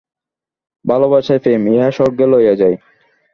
[0.85, 2.75] ভালবাসাই প্রেম, ইহা স্বর্গে লইয়া যায়।